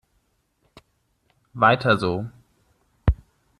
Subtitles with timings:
[1.53, 2.25] Weiter so!